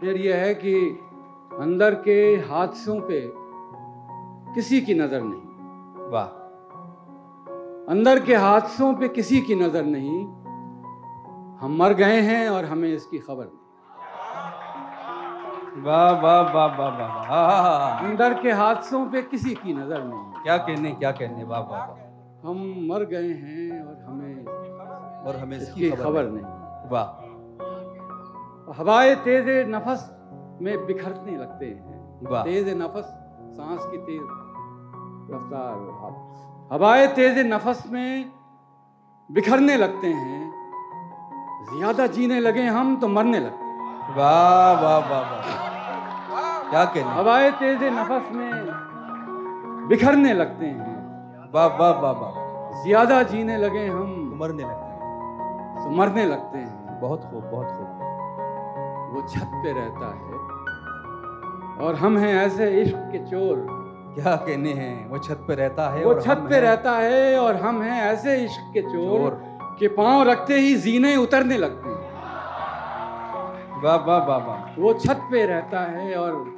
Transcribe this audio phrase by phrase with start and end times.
[0.00, 0.74] फिर यह है कि
[1.60, 3.20] अंदर के हादसों पे
[4.54, 6.30] किसी की नज़र नहीं। वाह।
[7.90, 10.24] अंदर के हादसों पे किसी की नज़र नहीं।
[11.58, 13.62] हम मर गए हैं और हमें इसकी खबर नहीं।
[15.84, 20.56] वाह वाह वाह वाह वाह वाह। अंदर के हादसों पे किसी की नज़र नहीं। क्या
[20.56, 21.44] कहने क्या कहने?
[21.44, 22.56] वाह वाह हम
[22.90, 24.44] मर गए हैं और हमें
[25.26, 26.44] और हमें इसकी खबर नहीं।
[26.90, 27.23] वाह।
[28.78, 30.10] हवाएँ तेज नफस
[30.62, 32.02] में बिखरने लगते हैं।
[32.44, 33.04] तेज नफस
[33.56, 34.20] सांस की तेज
[35.34, 38.32] रफ्तार हव- हवाएँ तेज नफस में
[39.30, 40.52] बिखरने लगते हैं।
[41.76, 47.50] ज़्यादा जीने लगे हम तो मरने लगते हैं। वाह वाह वाह वाह। क्या कहने हवाएँ
[47.52, 50.92] तेज नफस में बिखरने लगते हैं।
[51.54, 57.00] वाह वाह वाह वाह ज़्यादा जीने लगे हम मरने लगते हैं। तो मरने लगते हैं।
[57.00, 58.04] बहुत खूब बहुत खूब।
[59.14, 60.34] वो छत पे रहता है।
[61.86, 63.66] और हम हैं ऐसे इश्क के चोर।
[64.14, 65.10] क्या कहने हैं?
[65.10, 68.70] वो छत पे रहता है वो छत पे रहता है और हम हैं ऐसे इश्क
[68.74, 69.40] के चोर चोर।
[69.78, 72.02] के पाँव रखते ही जीने उतरने लगते हैं।
[73.82, 76.54] वाह वाह वाह वाह। वो छत पे रहता है और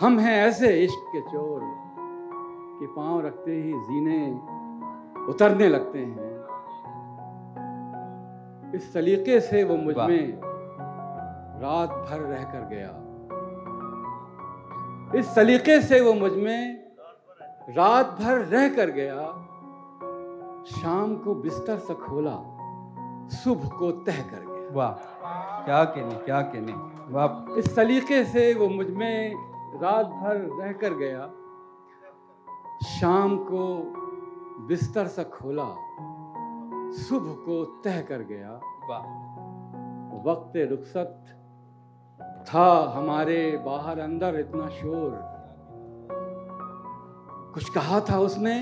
[0.00, 1.60] हम हैं ऐसे इश्क के चोर
[2.80, 4.40] कि पाँव रखते ही जीने
[5.28, 6.36] उतरने लगते हैं।
[8.74, 10.55] इस सलीके से वो मुझमें
[11.58, 13.02] रात भर रह कर गया।
[15.18, 16.86] इस सलीके से वो मुझमें
[17.68, 19.42] रात भर रह कर गया।
[20.64, 22.36] शाम को बिस्तर से खोला
[23.28, 24.92] सुबह को तह कर गया। वाह
[25.64, 26.72] क्या कहने क्या कहने।
[27.12, 29.34] वाह। इस सलीके से वो मुझमें
[29.82, 31.26] रात भर रह कर गया।
[32.86, 33.92] शाम को
[34.66, 35.68] बिस्तर से खोला
[36.92, 39.02] सुबह को तह कर गया। वाह।
[40.30, 41.24] वक्त रुखसत
[42.54, 45.10] था हमारे बाहर अंदर इतना शोर।
[47.54, 48.54] कुछ कहा था उसने,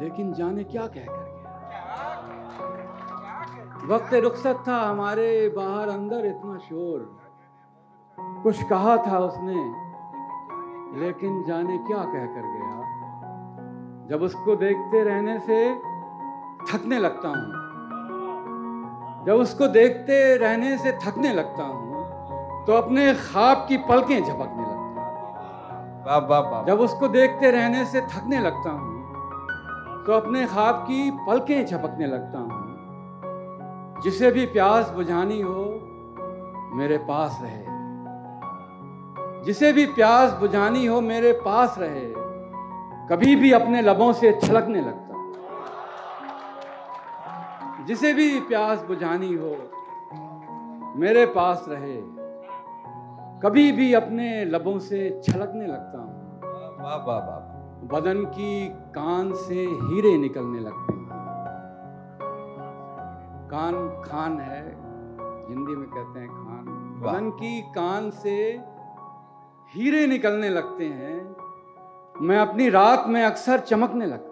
[0.00, 1.36] लेकिन जाने क्या कह कर गया।
[3.86, 7.18] वक्त रुखसत था हमारे बाहर अंदर इतना शोर।
[8.42, 9.58] कुछ कहा था उसने,
[11.00, 12.76] लेकिन जाने क्या कह कर गया।
[14.10, 15.74] जब उसको देखते रहने से
[16.72, 17.46] थकने लगता हूँ।
[19.26, 21.87] जब उसको देखते रहने से थकने लगता हूँ।
[22.66, 28.70] तो अपने ख्वाब की पलकें झपकने लगता हूँ। जब उसको देखते रहने से थकने लगता
[28.70, 35.64] हूँ तो अपने ख्वाब की पलकें झपकने लगता हूँ। जिसे भी प्यास बुझानी हो
[36.74, 37.64] मेरे पास रहे।
[39.44, 42.06] जिसे भी प्यास बुझानी हो मेरे पास रहे।
[43.08, 45.06] कभी भी अपने लबों से छलकने लगता
[47.84, 49.50] जिसे भी प्यास बुझानी हो
[50.96, 52.17] मेरे पास रहे।
[53.42, 56.40] कभी भी अपने लबों से छलकने लगता हूँ।
[56.82, 61.06] वाह वाह वाह बदन की कान से हीरे निकलने लगते हैं।
[63.50, 64.60] कान खान है
[65.48, 66.64] हिंदी में कहते हैं खान।
[67.02, 68.34] बदन की कान से
[69.72, 71.18] हीरे निकलने लगते हैं।
[72.22, 74.26] मैं अपनी रात में अक्सर चमकने लगता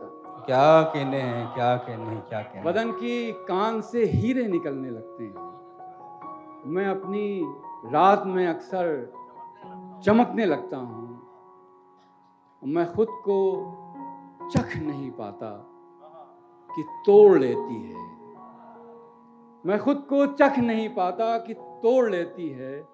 [0.47, 5.25] क्या कहने हैं क्या कहने हैं क्या कहने बदन की कान से हीरे निकलने लगते
[5.25, 5.35] हैं।
[6.75, 7.25] मैं अपनी
[7.85, 9.13] रात में अक्सर
[10.05, 11.05] चमकने लगता हूँ।
[12.63, 13.39] मैं खुद को
[14.51, 15.51] चख नहीं पाता
[16.71, 18.05] कि तोड़ लेती है।
[19.67, 22.89] मैं खुद को चख नहीं पाता कि तोड़ लेती है।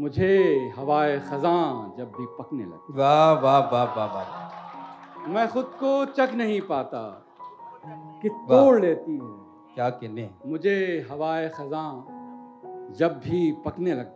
[0.00, 6.04] मुझे हवाए खजां जब भी पकने लगती वाह वाह वाह वाह वाह। मैं खुद को
[6.04, 7.26] चख नहीं पाता
[8.22, 12.21] कि तोड़ लेती है। क्या कहने मुझे हवाए खजां
[12.90, 14.10] जब भी पकने लगती